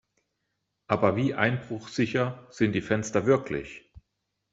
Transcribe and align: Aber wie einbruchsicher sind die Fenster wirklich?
Aber 0.87 1.15
wie 1.15 1.35
einbruchsicher 1.35 2.47
sind 2.49 2.71
die 2.73 2.81
Fenster 2.81 3.27
wirklich? 3.27 3.91